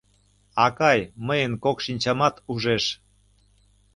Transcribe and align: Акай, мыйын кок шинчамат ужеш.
Акай, 0.65 0.99
мыйын 1.27 1.53
кок 1.63 1.77
шинчамат 1.85 2.35
ужеш. 2.51 2.85